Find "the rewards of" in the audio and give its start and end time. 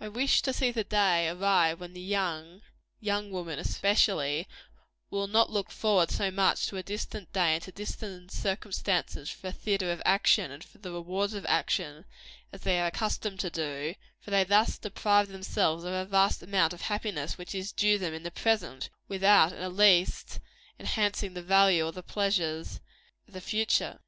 10.78-11.46